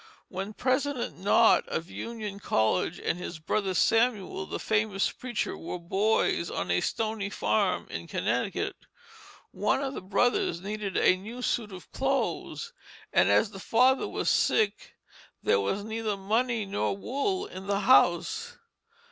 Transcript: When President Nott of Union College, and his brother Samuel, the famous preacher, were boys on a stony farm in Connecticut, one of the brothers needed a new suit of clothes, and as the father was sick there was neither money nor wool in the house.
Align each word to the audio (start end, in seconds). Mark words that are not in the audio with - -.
When 0.29 0.53
President 0.55 1.19
Nott 1.19 1.67
of 1.67 1.91
Union 1.91 2.39
College, 2.39 2.99
and 2.99 3.19
his 3.19 3.37
brother 3.37 3.75
Samuel, 3.75 4.47
the 4.47 4.57
famous 4.57 5.11
preacher, 5.11 5.55
were 5.55 5.77
boys 5.77 6.49
on 6.49 6.71
a 6.71 6.81
stony 6.81 7.29
farm 7.29 7.85
in 7.91 8.07
Connecticut, 8.07 8.75
one 9.51 9.79
of 9.83 9.93
the 9.93 10.01
brothers 10.01 10.59
needed 10.59 10.97
a 10.97 11.15
new 11.15 11.43
suit 11.43 11.71
of 11.71 11.91
clothes, 11.91 12.73
and 13.13 13.29
as 13.29 13.51
the 13.51 13.59
father 13.59 14.07
was 14.07 14.27
sick 14.27 14.95
there 15.43 15.59
was 15.59 15.83
neither 15.83 16.17
money 16.17 16.65
nor 16.65 16.97
wool 16.97 17.45
in 17.45 17.67
the 17.67 17.81
house. 17.81 18.57